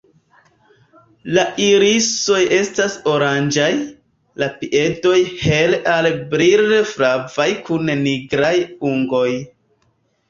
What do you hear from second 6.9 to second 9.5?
flavaj kun nigraj ungoj.